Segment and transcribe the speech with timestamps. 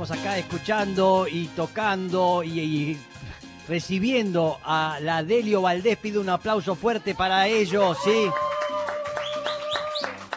[0.00, 2.98] Estamos acá escuchando y tocando y, y
[3.68, 5.98] recibiendo a la Delio Valdés.
[5.98, 8.30] Pido un aplauso fuerte para ellos, ¿sí?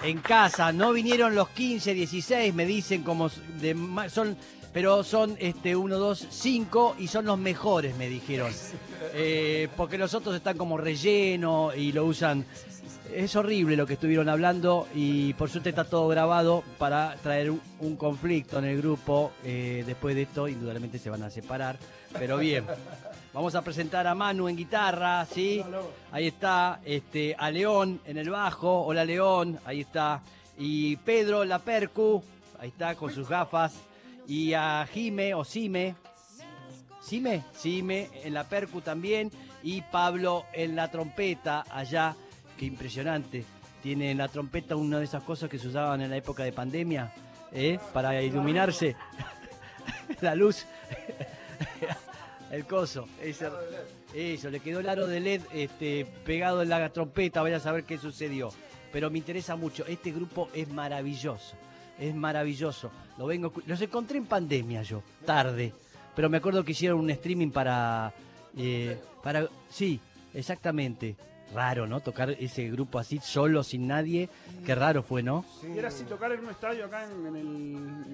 [0.04, 3.30] En casa, no vinieron los 15, 16, me dicen como
[3.62, 3.74] de,
[4.10, 4.36] son,
[4.74, 8.52] pero son este 1, 2, 5 y son los mejores, me dijeron.
[9.14, 12.46] Eh, porque los otros están como relleno y lo usan.
[13.16, 17.96] Es horrible lo que estuvieron hablando y por suerte está todo grabado para traer un,
[17.96, 19.32] conflicto en el grupo.
[19.44, 21.78] Eh, después de esto, indudablemente se van a separar.
[22.18, 22.66] Pero bien,
[23.32, 25.64] vamos a presentar a Manu en guitarra, ¿sí?
[26.12, 28.84] Ahí está, este, a León en el bajo.
[28.84, 30.22] Hola León, ahí está.
[30.58, 32.24] Y Pedro la percu,
[32.60, 33.76] ahí está con sus gafas.
[34.28, 35.96] Y a Jime o Sime,
[37.02, 39.30] Sime, Sime en la percu también
[39.62, 42.16] y Pablo en la trompeta allá,
[42.58, 43.44] qué impresionante.
[43.82, 46.54] Tiene en la trompeta una de esas cosas que se usaban en la época de
[46.54, 47.14] pandemia,
[47.52, 47.80] ¿eh?
[47.92, 48.96] para iluminarse
[50.22, 50.66] la luz.
[52.52, 57.58] el coso, eso, le quedó el aro de LED este, pegado en la trompeta, vaya
[57.58, 58.52] a saber qué sucedió.
[58.92, 61.56] Pero me interesa mucho, este grupo es maravilloso,
[62.00, 62.92] es maravilloso.
[63.18, 65.74] Lo vengo, los encontré en pandemia yo, tarde,
[66.16, 68.14] pero me acuerdo que hicieron un streaming para,
[68.56, 70.00] eh, para, sí,
[70.34, 71.16] exactamente.
[71.54, 72.00] Raro, ¿no?
[72.00, 74.30] Tocar ese grupo así, solo, sin nadie.
[74.66, 75.46] Qué raro fue, ¿no?
[75.74, 77.46] Y era así tocar en un estadio acá en, en el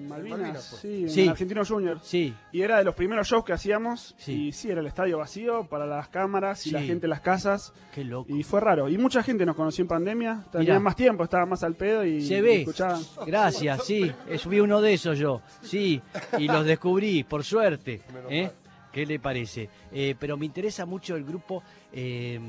[0.08, 0.80] Malvinas, Malvinas, pues.
[0.82, 1.22] sí, en Sí.
[1.22, 1.98] el Argentino Junior.
[2.02, 4.14] Sí, Y era de los primeros shows que hacíamos.
[4.18, 4.48] Sí.
[4.48, 6.74] Y sí, era el estadio vacío para las cámaras y Sí.
[6.74, 7.72] la gente en las casas.
[7.94, 8.34] qué loco.
[8.34, 8.88] Y fue raro.
[8.88, 10.44] Y mucha gente nos conoció en pandemia.
[10.52, 12.60] Tenían más tiempo, estaban más al pedo y, Se y ve.
[12.60, 13.00] escuchaban.
[13.26, 14.10] Gracias, sí.
[14.28, 15.40] eh, Subí uno de esos yo.
[15.62, 16.00] Sí,
[16.38, 18.02] y los descubrí, por suerte.
[18.28, 18.50] ¿eh?
[18.92, 19.68] ¿Qué le parece?
[19.92, 21.62] Eh, pero me interesa mucho el grupo.
[21.92, 22.40] eh,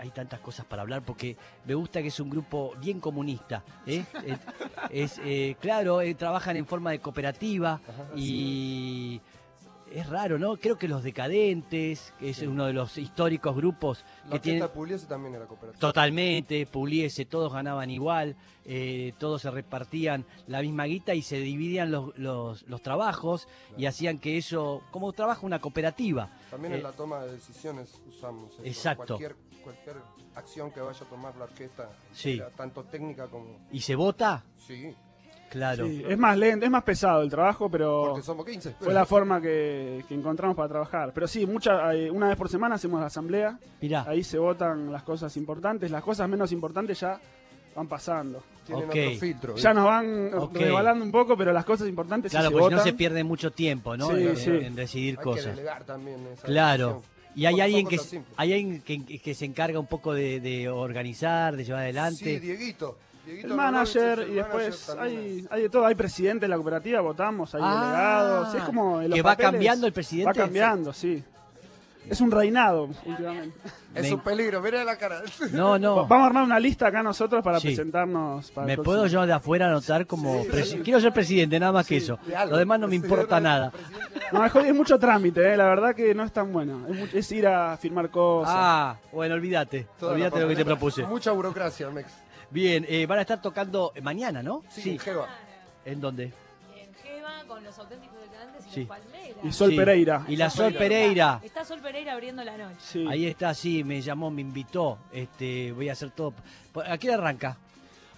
[0.00, 3.62] hay tantas cosas para hablar porque me gusta que es un grupo bien comunista.
[3.86, 4.04] ¿eh?
[4.90, 7.80] Es eh, claro, eh, trabajan en forma de cooperativa
[8.16, 9.20] y
[9.92, 10.56] es raro, ¿no?
[10.56, 15.06] Creo que los decadentes, que es uno de los históricos grupos La que tienen Pugliese
[15.06, 15.78] también era cooperativa.
[15.78, 18.36] Totalmente, Pugliese, todos ganaban igual,
[19.18, 23.46] todos se repartían la misma guita y se dividían los, los, los trabajos
[23.76, 26.30] y hacían que eso, como trabaja una cooperativa.
[26.50, 28.64] También en la toma de decisiones usamos eso.
[28.64, 29.18] Exacto.
[29.18, 29.36] Cualquier,
[29.72, 29.96] cualquier
[30.34, 32.40] acción que vaya a tomar la orquesta, Sí.
[32.56, 33.58] tanto técnica como...
[33.70, 34.44] ¿Y se vota?
[34.56, 34.94] Sí,
[35.50, 35.86] Claro.
[35.86, 38.74] Sí, es más lento, es más pesado el trabajo, pero porque somos 15.
[38.80, 41.10] fue la forma que, que encontramos para trabajar.
[41.14, 43.58] Pero sí, mucha, una vez por semana hacemos la asamblea.
[43.80, 45.90] Mirá, Ahí se votan las cosas importantes.
[45.90, 47.18] Las cosas menos importantes ya
[47.74, 48.42] van pasando.
[48.66, 49.56] Tienen otro filtro.
[49.56, 50.54] Ya nos van Ok.
[50.54, 53.24] rebalando un poco, pero las cosas importantes claro, sí se porque si no se pierde
[53.24, 54.08] mucho tiempo, ¿no?
[54.14, 54.50] Sí, en, sí.
[54.50, 55.46] en decidir Hay que cosas.
[55.56, 56.88] delegar también esa Claro.
[56.88, 57.17] decisión.
[57.38, 58.00] Y hay alguien, que,
[58.36, 62.40] hay alguien que, que se encarga un poco de, de organizar, de llevar Sí, adelante.
[62.40, 62.98] Dieguito.
[63.24, 66.56] Dieguito El manager el y después manager hay, hay de todo, hay presidente de la
[66.56, 70.26] cooperativa, votamos, hay Ah, delegados, es como en los que va papeles, cambiando el presidente.
[70.26, 71.22] Va cambiando, sí.
[72.10, 73.58] Es un reinado últimamente.
[73.94, 75.22] Es un peligro, mira la cara.
[75.52, 76.06] No, no.
[76.06, 77.68] Vamos a armar una lista acá nosotros para Sí.
[77.68, 78.50] presentarnos.
[78.52, 81.96] Para ¿Me puedo yo de afuera anotar como presi- Quiero ser presidente, nada más que
[81.96, 82.18] eso.
[82.48, 83.72] Lo demás no me importa nada.
[84.32, 86.86] No, es, es mucho trámite, eh, la verdad que no es tan bueno.
[87.12, 88.54] Es, ir a firmar cosas.
[88.56, 89.86] Ah, bueno, olvídate.
[89.98, 91.02] Toda Olvídate lo que te propuse.
[91.04, 92.10] Mucha burocracia, Mex.
[92.50, 94.62] Bien, eh, van a estar tocando mañana, ¿no?
[94.70, 95.26] Sí, en Jeva.
[95.84, 96.24] ¿En dónde?
[96.76, 98.17] En Gema con los auténticos
[98.72, 98.86] Sí.
[99.44, 99.76] y Sol Sí.
[99.76, 100.24] Pereira.
[100.28, 101.40] Y la Sol Pereira.
[101.42, 102.76] Está Sol Pereira abriendo la noche.
[102.80, 103.06] Sí.
[103.08, 104.98] Ahí está, sí, me llamó, me invitó.
[105.12, 106.34] Este, voy a hacer todo.
[106.86, 107.56] ¿A qué hora arranca?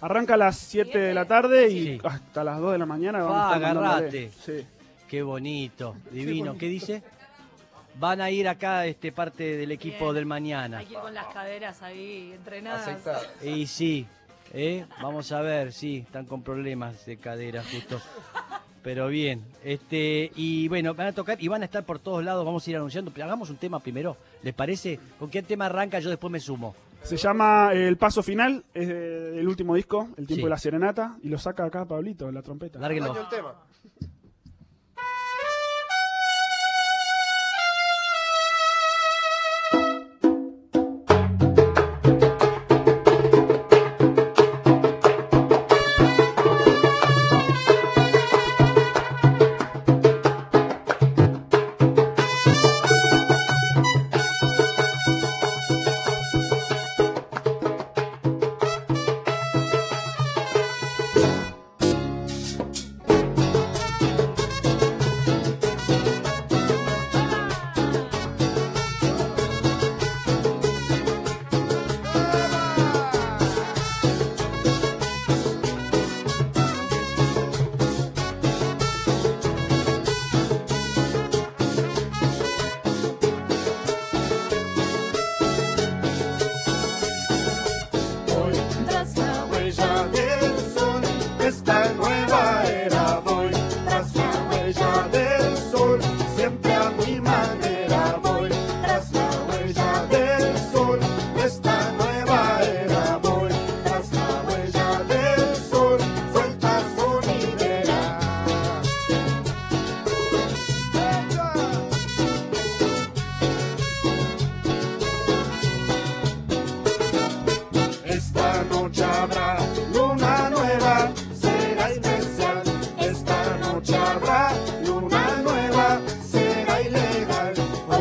[0.01, 1.99] Arranca a las 7 de la tarde y Sí.
[2.03, 3.87] hasta las 2 de la mañana vamos Fa, a estar mandándole.
[3.87, 4.31] agarrate.
[4.43, 4.67] Sí.
[5.07, 6.57] Qué bonito, divino.
[6.57, 7.03] ¿Qué dice?
[7.95, 10.15] Van a ir acá este parte del equipo Bien.
[10.15, 10.77] del mañana.
[10.79, 12.97] Hay que ir con las caderas ahí entrenadas.
[13.43, 14.07] Y sí,
[14.53, 14.85] ¿eh?
[15.01, 18.01] vamos a ver, sí, están con problemas de cadera justo.
[18.83, 22.43] Pero bien, este, y bueno, van a tocar y van a estar por todos lados,
[22.45, 24.99] vamos a ir anunciando, pero hagamos un tema primero, ¿les parece?
[25.19, 25.99] ¿Con qué tema arranca?
[25.99, 26.75] Yo después me sumo.
[27.03, 30.43] Se llama El Paso Final, es de- el último disco, El Tiempo Sí.
[30.43, 32.79] de la Serenata, y lo saca acá Pablito, la trompeta.
[32.79, 33.13] Lárguenlo.
[33.13, 33.53] Daño el tema.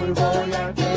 [0.01, 0.90] Voy, voy a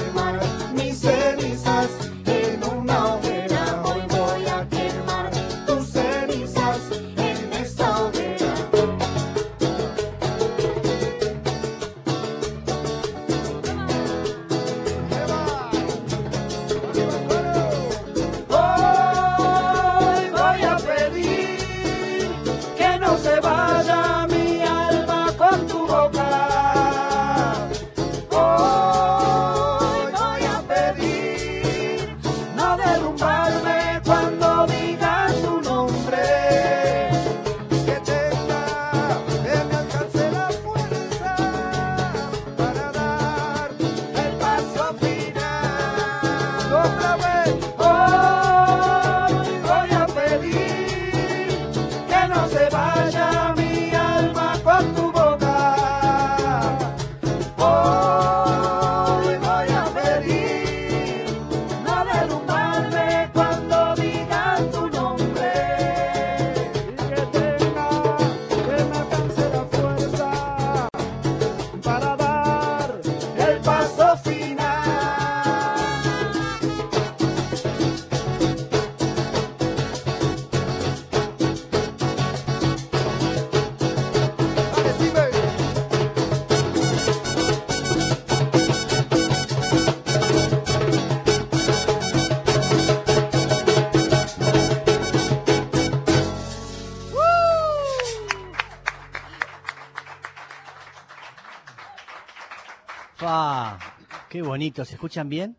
[104.34, 105.56] qué bonito, ¿se escuchan bien?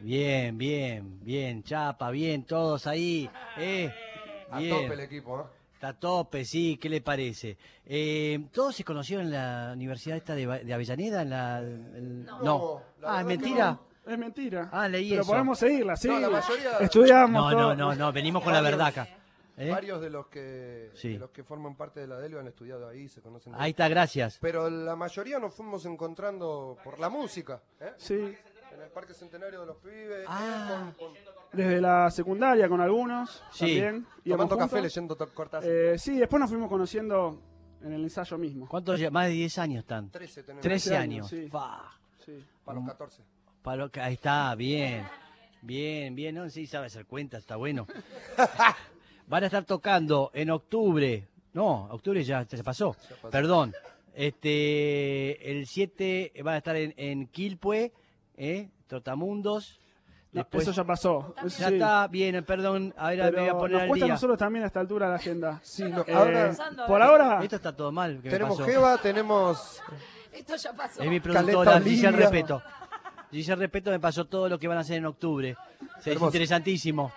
[0.00, 3.28] Bien, bien, bien, chapa, bien, todos ahí.
[3.58, 3.92] Eh,
[4.48, 4.70] A bien.
[4.82, 5.50] tope el equipo, ¿no?
[5.74, 7.56] Está a tope, sí, ¿qué le parece?
[7.84, 11.22] Eh, ¿Todos se conocieron en la universidad esta de, Avellaneda?
[11.22, 12.82] En la, el- No, no.
[13.00, 13.80] la Ah, ¿es mentira?
[14.06, 14.68] Es mentira.
[14.72, 15.32] Ah, leí Pero eso.
[15.32, 16.06] podemos seguirla, sí.
[16.06, 17.74] No, la mayoría- Estudiamos No, todo.
[17.74, 19.08] no, no, no, venimos con la verdad acá.
[19.58, 19.70] ¿Eh?
[19.70, 21.14] Varios de los que Sí.
[21.14, 23.54] de los que forman parte de la Delio han estudiado ahí, se conocen.
[23.56, 24.38] Ahí está, gracias.
[24.40, 27.92] Pero la mayoría nos fuimos encontrando por la música, ¿eh?
[27.96, 28.36] Sí,
[28.72, 30.24] En el Parque Centenario de los Pibes, ¿eh?
[30.28, 30.92] Ah.
[30.98, 31.16] con, con-
[31.52, 33.60] desde la secundaria con algunos Sí.
[33.80, 34.06] también.
[34.28, 35.70] tomando café, leyendo Cortázar.
[35.70, 37.40] Eh, sí, después nos fuimos conociendo
[37.82, 38.68] en el ensayo mismo.
[38.68, 39.00] ¿Cuántos?
[39.00, 40.10] ya- Más de 10 años están.
[40.10, 40.62] 13 tenemos.
[40.62, 41.28] 13 13 años.
[41.28, 41.48] sí.
[41.48, 41.90] Fa.
[42.22, 42.44] Sí.
[42.64, 43.22] Para los 14.
[43.62, 45.06] Palo- ahí está, bien.
[45.62, 46.50] Bien, bien, ¿no?
[46.50, 47.86] Sí, sabe hacer cuentas, está bueno.
[49.26, 51.26] Van a estar tocando en octubre.
[51.52, 52.92] No, octubre ya se pasó.
[52.94, 53.30] pasó.
[53.30, 53.74] Perdón.
[54.14, 57.92] Este, el 7 van a estar en, en Quilpue,
[58.36, 58.68] ¿eh?
[58.86, 59.78] Trotamundos.
[60.32, 61.34] Después, eso ya pasó.
[61.44, 61.74] Eso ya sí.
[61.74, 62.92] está, bien, perdón.
[62.96, 64.14] Ahora me voy a poner nos al cuesta a día.
[64.14, 65.60] nosotros también a esta altura la agenda.
[65.62, 66.52] Sí, no, Eh, ahora
[66.86, 68.20] por ahora, Esto está todo mal.
[68.22, 68.60] que tenemos.
[68.62, 69.82] Jeva, tenemos
[70.32, 71.02] Esto ya pasó.
[71.02, 72.10] Es mi productora, Olivia.
[72.10, 72.62] Repeto.
[73.30, 75.56] Gilla Repeto me pasó todo lo que van a hacer en octubre.
[75.98, 76.26] Es Hermoso.
[76.26, 77.12] interesantísimo.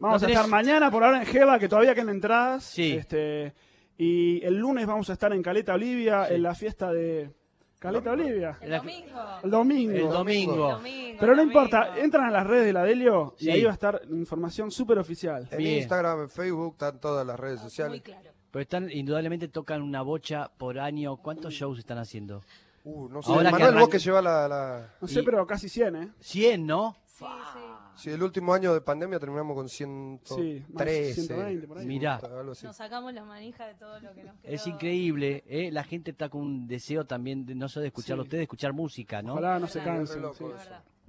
[0.00, 2.64] Vamos ¿No a estar mañana por ahora en Jeva, que todavía quedan entradas.
[2.64, 2.92] Sí.
[2.92, 3.54] Este,
[3.96, 6.34] y el lunes vamos a estar en Caleta Olivia, Sí.
[6.34, 7.30] en la fiesta de
[7.78, 8.58] Caleta Olivia.
[8.60, 9.20] El domingo.
[9.44, 9.92] El domingo.
[9.96, 10.52] El domingo.
[10.52, 13.70] El domingo, Pero no importa, entran a las redes de la Delio y ahí va
[13.70, 15.48] a estar información súper oficial.
[15.50, 15.78] en Bien.
[15.78, 18.02] Instagram, en Facebook, están todas las redes Muy sociales.
[18.02, 18.30] claro.
[18.50, 21.16] Pero están, indudablemente tocan una bocha por año.
[21.18, 22.42] ¿Cuántos shows están haciendo?
[22.84, 25.46] Uh, no sé, Ahora que Manuel, vos que lleva la, la- No sé, Y- pero
[25.46, 26.08] casi 100, ¿eh?
[26.20, 26.96] 100, ¿no?
[27.04, 27.58] Sí, sí.
[27.98, 31.14] Sí, el último año de pandemia terminamos con Sí, más 113.
[31.14, 31.86] 120 por ahí.
[31.86, 32.16] Mirá.
[32.16, 32.64] algo así.
[32.66, 34.52] Nos sacamos la manija de todo lo que nos quedó.
[34.54, 35.70] Es increíble, ¿eh?
[35.72, 38.22] La gente está con un deseo también, de, no solo de escuchar a Sí.
[38.22, 39.32] ustedes, de escuchar música, ¿no?
[39.32, 40.22] Ojalá no se cansen.
[40.34, 40.44] Sí.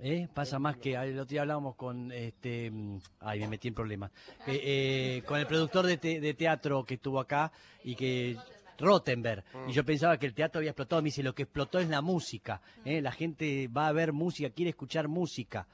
[0.02, 0.28] ¿Eh?
[0.34, 4.12] Pasa más que el otro día hablábamos con este mm, ay me metí en problemas
[4.48, 7.52] Eh, eh, con el productor de, te- de teatro que estuvo acá
[7.84, 8.38] y que
[8.78, 11.90] Rottenberg y yo pensaba que el teatro había explotado me dice lo que explotó es
[11.90, 13.02] la música ¿eh?
[13.02, 15.68] la gente va a ver música quiere escuchar música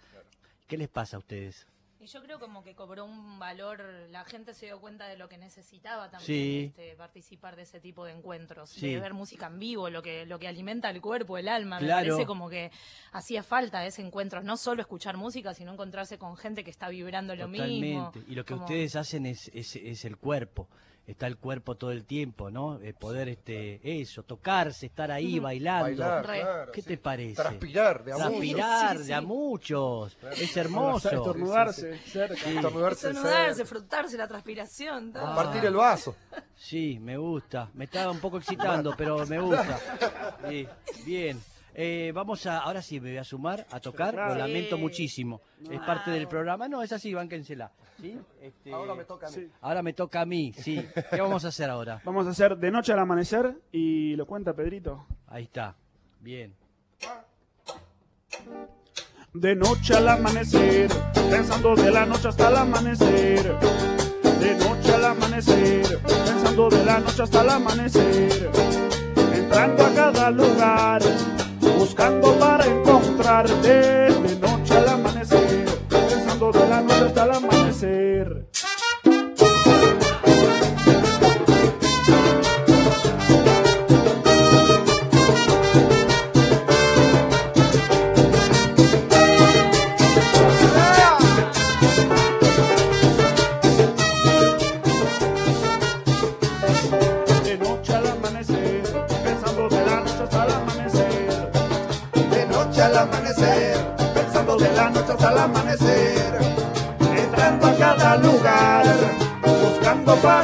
[0.67, 1.67] ¿qué les pasa a ustedes?
[2.05, 5.27] Y yo creo como que cobró un valor, la gente se dio cuenta de lo
[5.27, 6.65] que necesitaba también Sí.
[6.67, 8.93] este, participar de ese tipo de encuentros, Sí.
[8.93, 11.79] de ver música en vivo, lo que, lo que alimenta el cuerpo, el alma.
[11.79, 12.03] Claro.
[12.05, 12.69] Me parece como que
[13.11, 17.35] hacía falta ese encuentro, no solo escuchar música, sino encontrarse con gente que está vibrando
[17.35, 18.11] lo mismo.
[18.11, 20.67] Totalmente y lo que Como- ustedes hacen es, es, es el cuerpo
[21.07, 22.79] está el cuerpo todo el tiempo ¿no?
[22.81, 26.39] Eh, poder este eso tocarse estar ahí bailando Bailar, Re.
[26.41, 26.87] claro, ¿Qué sí.
[26.87, 27.35] te parece?
[27.35, 28.15] Transpirar, de a.
[28.15, 30.17] Transpirar Sí, sí, de a muchos.
[30.35, 31.11] Es hermoso.
[31.11, 32.49] Estornudarse, cerca.
[32.49, 35.11] Estornudarse Estornudarse, frotarse la transpiración.
[35.13, 35.23] todo.
[35.25, 36.15] Compartir el vaso.
[36.55, 37.69] Sí, me gusta.
[37.73, 39.79] Me estaba un poco excitando, pero me gusta.
[40.49, 40.67] Sí,
[41.05, 41.39] bien.
[41.77, 44.33] Eh, vamos a, ahora sí me voy a sumar a tocar, Claro.
[44.35, 44.81] lo lamento Sí.
[44.81, 45.41] muchísimo.
[45.69, 47.69] Es parte del programa, no, es así, bánquensela.
[47.99, 48.17] ¿Sí?
[48.41, 49.35] Este, Ahora me toca a mí.
[49.35, 49.51] Sí.
[49.61, 50.85] ahora me toca a mí, sí.
[51.11, 52.01] ¿Qué vamos a hacer ahora?
[52.05, 55.05] Vamos a hacer de noche al amanecer y lo cuenta Pedrito.
[55.27, 55.75] Ahí está,
[56.21, 56.55] bien.
[59.35, 60.89] De noche al amanecer,
[61.29, 63.59] pensando de la noche hasta el amanecer.
[64.39, 68.49] De noche al amanecer, pensando de la noche hasta el amanecer.
[69.33, 71.01] Entrando a cada lugar,
[71.77, 73.67] buscando para encontrarte.
[73.67, 78.47] De noche al amanecer, pensando de la noche hasta el amanecer.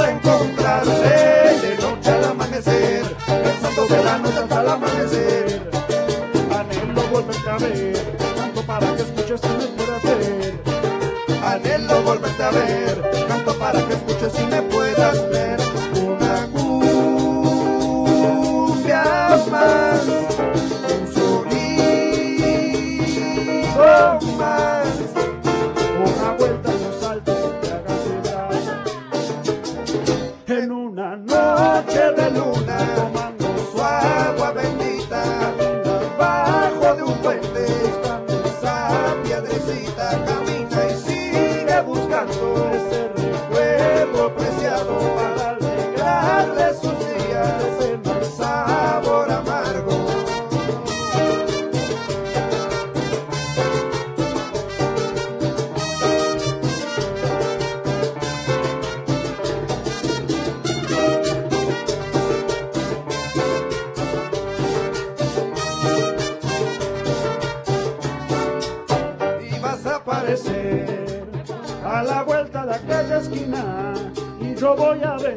[0.02, 5.72] Para encontrarte de noche al amanecer, pensando de la noche hasta el amanecer.
[6.58, 10.54] Anhelo volverte a ver, tanto para que escuches y me puedas ver.
[11.46, 15.41] Anhelo volverte a ver, canto para que escuches y me puedas ver.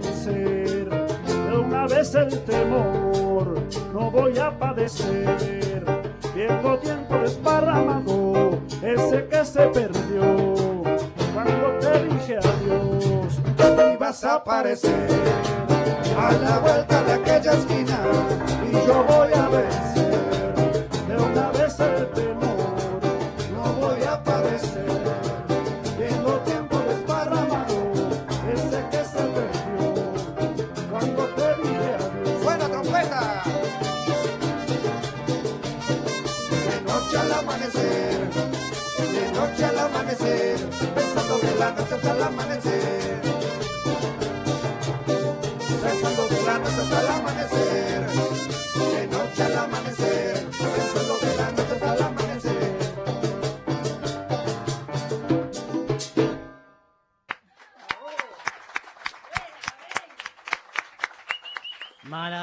[0.00, 3.54] De una vez el temor,
[3.92, 5.84] no voy a padecer,
[6.34, 10.82] viendo tiempo desparramado, ese que se perdió.
[11.32, 13.38] Cuando te dije adiós.
[13.94, 15.53] y vas a aparecer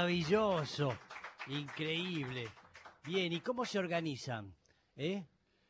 [0.05, 0.97] Maravilloso,
[1.45, 2.47] increíble.
[3.05, 4.51] Bien, ¿y cómo se organizan?
[4.95, 5.23] ¿Eh?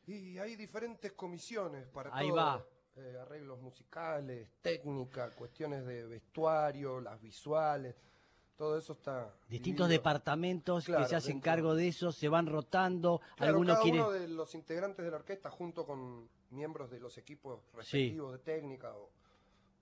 [0.07, 2.65] Y hay diferentes comisiones para Ahí todo, va.
[2.95, 7.93] eh, arreglos musicales, técnica, cuestiones de vestuario, las visuales,
[8.55, 9.99] todo eso está Distintos dividido.
[9.99, 11.51] departamentos Claro, que se hacen dentro.
[11.51, 13.99] cargo de eso, se van rotando, Claro, alguno cada quiere...
[13.99, 18.39] uno de los integrantes de la orquesta junto con miembros de los equipos respectivos de
[18.39, 19.09] técnica o,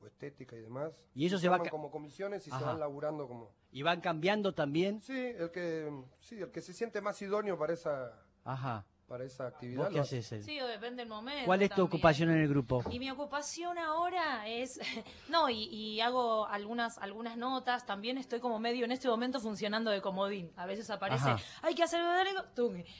[0.01, 0.94] o estética y demás.
[1.13, 2.60] Y eso se va arman ca- como comisiones y Ajá.
[2.60, 5.01] se van laburando como Y van cambiando también.
[5.01, 8.13] sí, el que sí, el que se siente más idóneo para esa
[8.44, 8.86] Ajá.
[9.10, 9.86] Para esa actividad.
[9.86, 10.32] ¿Vos qué haces?
[10.32, 10.44] Ed?
[10.44, 11.46] Sí, o depende del momento.
[11.46, 11.88] ¿Cuál es tu también.
[11.88, 12.84] ocupación en el grupo?
[12.92, 14.80] Y mi ocupación ahora es,
[15.30, 19.89] no, y, y hago algunas algunas notas, también estoy como medio en este momento funcionando
[19.92, 20.51] de comodín.
[20.56, 21.44] A veces aparece, Ajá.
[21.63, 22.44] hay que hacer algo,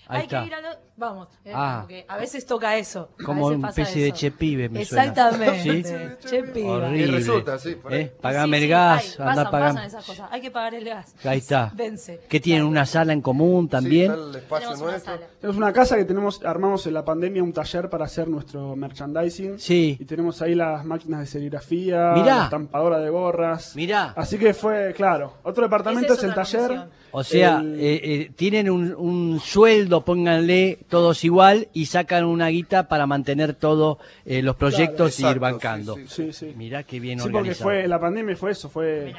[0.08, 0.42] hay está.
[0.42, 0.70] que ir a lo...
[0.98, 1.76] Vamos, eh, Ah.
[1.78, 3.12] como que a veces toca eso.
[3.24, 5.04] Como una especie de chepibe, me suena.
[5.06, 5.84] Exactamente.
[6.20, 6.28] ¿Sí?
[6.28, 6.72] Chepiba.
[6.72, 7.00] Horrible.
[7.00, 8.02] Y resulta, sí, por ahí.
[8.02, 8.16] ¿Eh?
[8.22, 10.30] Pagame Sí, el sí, gas, hay, anda pasan, pasan esas cosas.
[10.32, 11.16] Hay que pagar el gas.
[11.24, 11.72] Ahí está.
[11.76, 12.22] Vence.
[12.28, 12.64] ¿Qué tienen?
[12.64, 12.72] Claro.
[12.72, 14.08] ¿Una sala en común también?
[14.08, 15.14] Sí, está el espacio Tenemos una nuestro.
[15.14, 15.28] sala.
[15.42, 19.60] Es una casa que tenemos, armamos en la pandemia un taller para hacer nuestro merchandising.
[19.60, 19.98] Sí.
[20.00, 22.36] Y tenemos ahí las máquinas de serigrafía, Mirá.
[22.38, 23.76] la estampadora de gorras.
[23.76, 24.14] Mirá.
[24.16, 25.34] Así que fue, claro.
[25.44, 26.62] Otro departamento es, es el taller.
[26.68, 26.90] comisión.
[27.12, 32.48] O sea, El- eh, eh, tienen un, un sueldo, pónganle todos igual y sacan una
[32.50, 35.96] guita para mantener todos eh, los proyectos y ir bancando.
[35.96, 36.54] sí, Sí, sí.
[36.56, 37.64] Mirá qué bien Sí, porque organizado.
[37.70, 39.14] fue, la pandemia fue eso, fue...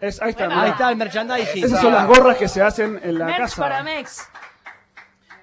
[0.00, 0.68] Es, ahí está, Ahí mirá.
[0.70, 1.64] está el merchandising.
[1.64, 3.62] Esas son las gorras que se hacen en la Merch casa.
[3.62, 4.28] para Mex.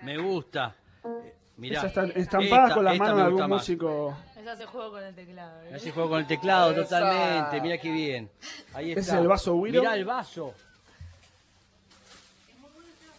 [0.03, 0.75] Me gusta.
[1.03, 1.79] Eh, Mirá.
[1.79, 3.49] Esas están estampadas Esta- con las manos de algún más.
[3.49, 4.17] músico.
[4.35, 5.61] Esa se juego con el teclado.
[5.63, 5.73] ¿eh?
[5.75, 6.81] Así juego con el teclado Esa.
[6.83, 7.61] totalmente.
[7.61, 8.29] Mira qué bien.
[8.73, 9.13] Ahí Ese está.
[9.15, 9.81] es el vaso Wiro.
[9.81, 10.53] Mirá el vaso.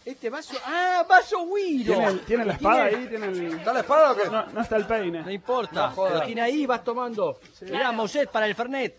[0.05, 0.57] Este vaso.
[0.65, 1.05] ¡Ah!
[1.07, 1.93] ¡Vaso Wiro!
[1.95, 3.53] Tiene, tiene la espada ahí, tiene el...
[3.53, 4.29] ¿Está la espada o qué?
[4.29, 5.21] No, no está el peine.
[5.21, 5.93] No importa.
[5.95, 7.39] No lo tiene ahí, vas tomando.
[7.61, 8.97] Mirá, Moset para el Fernet.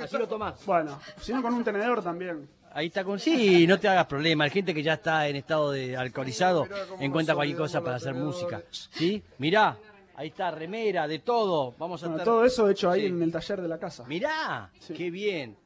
[0.00, 0.64] Así lo tomás.
[0.64, 2.48] Bueno, si no con un tenedor también.
[2.74, 4.44] Ahí está con sí, no te hagas problema.
[4.44, 6.66] Hay gente que ya está en estado de alcoholizado
[7.00, 8.62] encuentra cualquier cosa para hacer música.
[8.90, 9.22] ¿Sí?
[9.38, 9.76] Mirá,
[10.16, 11.74] ahí está remera, de todo.
[11.78, 13.06] Vamos a Bueno, estar- todo eso hecho ahí Sí.
[13.06, 14.04] en el taller de la casa.
[14.06, 14.92] Mirá, Sí.
[14.94, 15.56] qué bien.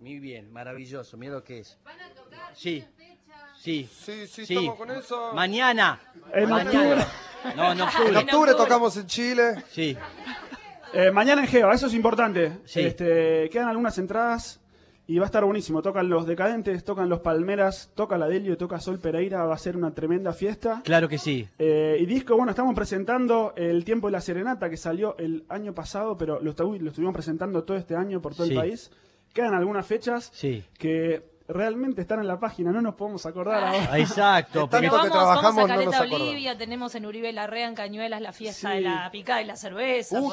[0.00, 1.16] Muy bien, maravilloso.
[1.16, 1.78] Mira lo que es.
[2.54, 2.84] Sí.
[3.58, 3.88] Sí.
[3.90, 5.32] Sí, sí, estamos con eso.
[5.32, 5.98] Mañana.
[6.34, 7.06] En Mañana.
[7.56, 8.16] No, en En octubre.
[8.18, 9.64] octubre tocamos en Chile.
[9.70, 9.96] Sí.
[10.92, 12.58] Eh, mañana en Geo, eso es importante.
[12.66, 12.80] Sí.
[12.82, 14.60] Este, quedan algunas entradas
[15.08, 15.82] y va a estar buenísimo.
[15.82, 19.44] Tocan los Decadentes, tocan los Palmeras, toca la Delio, toca Sol Pereira.
[19.44, 20.82] Va a ser una tremenda fiesta.
[20.84, 21.48] Claro que sí.
[21.58, 25.74] Eh, y disco, bueno, estamos presentando El Tiempo de la Serenata, que salió el año
[25.74, 28.90] pasado, pero lo, lo estuvimos presentando todo este año por todo el país.
[29.32, 30.64] Quedan algunas fechas sí.
[30.76, 33.98] que realmente están en la página, no nos podemos acordar ah, ahora.
[33.98, 38.70] Exacto, porque vamos, que trabajamos, a Caleta tenemos en Uribe Larrea, en Cañuelas, la fiesta
[38.70, 40.20] de la picada y la cerveza.
[40.20, 40.32] ¡Uh,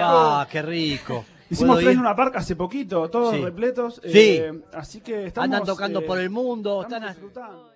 [0.00, 1.24] ¡Ah, qué rico!
[1.52, 4.00] Hicimos tres en una parca hace poquito, todos repletos.
[4.04, 4.10] Sí.
[4.14, 5.44] Eh, así que estamos.
[5.44, 7.71] Andan tocando eh, por el mundo, están disfrutando.